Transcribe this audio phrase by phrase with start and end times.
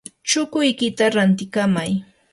[0.27, 1.91] chukuykita rantikamay.